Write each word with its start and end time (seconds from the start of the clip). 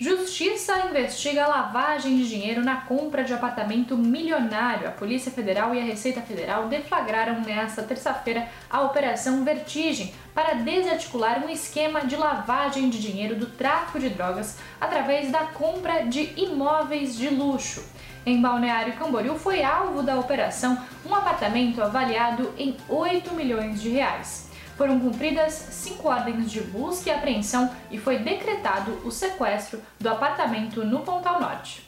Justiça 0.00 0.86
investiga 0.86 1.48
lavagem 1.48 2.18
de 2.18 2.28
dinheiro 2.28 2.62
na 2.62 2.82
compra 2.82 3.24
de 3.24 3.34
apartamento 3.34 3.96
milionário. 3.96 4.86
A 4.86 4.92
Polícia 4.92 5.32
Federal 5.32 5.74
e 5.74 5.80
a 5.80 5.82
Receita 5.82 6.22
Federal 6.22 6.68
deflagraram 6.68 7.40
nesta 7.40 7.82
terça-feira 7.82 8.46
a 8.70 8.82
Operação 8.82 9.44
Vertigem 9.44 10.14
para 10.32 10.54
desarticular 10.54 11.44
um 11.44 11.48
esquema 11.48 12.02
de 12.02 12.14
lavagem 12.14 12.88
de 12.90 13.00
dinheiro 13.00 13.34
do 13.34 13.46
tráfico 13.46 13.98
de 13.98 14.08
drogas 14.08 14.58
através 14.80 15.32
da 15.32 15.46
compra 15.46 16.06
de 16.06 16.32
imóveis 16.36 17.16
de 17.16 17.28
luxo. 17.28 17.84
Em 18.24 18.40
Balneário 18.40 18.92
Camboriú 18.92 19.36
foi 19.36 19.64
alvo 19.64 20.04
da 20.04 20.16
operação 20.16 20.80
um 21.04 21.12
apartamento 21.12 21.82
avaliado 21.82 22.54
em 22.56 22.76
8 22.88 23.34
milhões 23.34 23.82
de 23.82 23.88
reais. 23.88 24.47
Foram 24.78 25.00
cumpridas 25.00 25.52
cinco 25.72 26.08
ordens 26.08 26.52
de 26.52 26.60
busca 26.60 27.10
e 27.10 27.12
apreensão 27.12 27.68
e 27.90 27.98
foi 27.98 28.18
decretado 28.18 28.92
o 29.04 29.10
sequestro 29.10 29.82
do 29.98 30.08
apartamento 30.08 30.84
no 30.84 31.00
Pontal 31.00 31.40
Norte. 31.40 31.84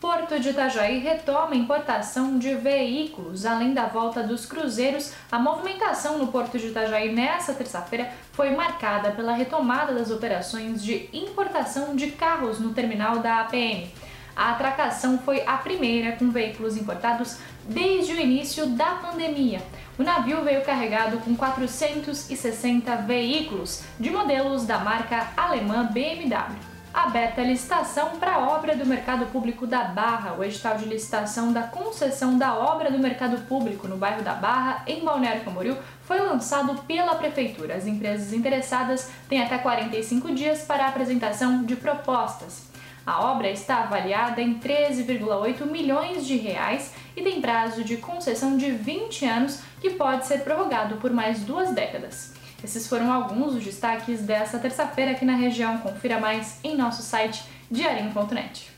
Porto 0.00 0.38
de 0.38 0.50
Itajaí 0.50 1.00
retoma 1.00 1.54
a 1.54 1.56
importação 1.56 2.38
de 2.38 2.54
veículos. 2.54 3.44
Além 3.44 3.74
da 3.74 3.86
volta 3.86 4.22
dos 4.22 4.46
cruzeiros, 4.46 5.12
a 5.30 5.40
movimentação 5.40 6.18
no 6.18 6.28
Porto 6.28 6.56
de 6.56 6.68
Itajaí 6.68 7.12
nesta 7.12 7.52
terça-feira 7.52 8.12
foi 8.30 8.50
marcada 8.50 9.10
pela 9.10 9.32
retomada 9.32 9.92
das 9.92 10.12
operações 10.12 10.84
de 10.84 11.08
importação 11.12 11.96
de 11.96 12.12
carros 12.12 12.60
no 12.60 12.72
terminal 12.72 13.18
da 13.18 13.40
APM. 13.40 13.90
A 14.34 14.52
atracação 14.52 15.18
foi 15.18 15.42
a 15.46 15.58
primeira 15.58 16.12
com 16.12 16.30
veículos 16.30 16.76
importados 16.76 17.36
desde 17.64 18.12
o 18.12 18.20
início 18.20 18.66
da 18.66 18.94
pandemia. 18.96 19.60
O 19.98 20.02
navio 20.02 20.42
veio 20.42 20.64
carregado 20.64 21.18
com 21.18 21.36
460 21.36 22.96
veículos 22.96 23.82
de 24.00 24.10
modelos 24.10 24.64
da 24.64 24.78
marca 24.78 25.28
alemã 25.36 25.86
BMW. 25.92 26.72
Aberta 26.94 27.40
a 27.40 27.44
licitação 27.44 28.18
para 28.18 28.34
a 28.34 28.48
obra 28.50 28.76
do 28.76 28.84
Mercado 28.84 29.24
Público 29.26 29.66
da 29.66 29.84
Barra. 29.84 30.34
O 30.34 30.44
edital 30.44 30.76
de 30.76 30.84
licitação 30.84 31.50
da 31.50 31.62
concessão 31.62 32.36
da 32.36 32.54
obra 32.54 32.90
do 32.90 32.98
Mercado 32.98 33.38
Público 33.46 33.88
no 33.88 33.96
bairro 33.96 34.22
da 34.22 34.34
Barra, 34.34 34.82
em 34.86 35.02
Balneário 35.02 35.42
Camboriú, 35.42 35.76
foi 36.04 36.20
lançado 36.20 36.74
pela 36.82 37.14
Prefeitura. 37.14 37.76
As 37.76 37.86
empresas 37.86 38.32
interessadas 38.34 39.10
têm 39.26 39.42
até 39.42 39.56
45 39.56 40.34
dias 40.34 40.62
para 40.62 40.84
a 40.84 40.88
apresentação 40.88 41.64
de 41.64 41.76
propostas. 41.76 42.71
A 43.06 43.24
obra 43.24 43.50
está 43.50 43.82
avaliada 43.82 44.40
em 44.40 44.58
13,8 44.58 45.66
milhões 45.66 46.26
de 46.26 46.36
reais 46.36 46.92
e 47.16 47.22
tem 47.22 47.40
prazo 47.40 47.82
de 47.82 47.96
concessão 47.96 48.56
de 48.56 48.70
20 48.70 49.24
anos 49.24 49.60
que 49.80 49.90
pode 49.90 50.26
ser 50.26 50.44
prorrogado 50.44 50.96
por 50.96 51.10
mais 51.10 51.40
duas 51.40 51.72
décadas. 51.72 52.32
Esses 52.62 52.86
foram 52.86 53.12
alguns 53.12 53.54
dos 53.54 53.64
destaques 53.64 54.22
desta 54.22 54.58
terça-feira 54.58 55.10
aqui 55.10 55.24
na 55.24 55.34
região. 55.34 55.78
Confira 55.78 56.20
mais 56.20 56.60
em 56.62 56.76
nosso 56.76 57.02
site 57.02 57.42
diarinho.net. 57.68 58.71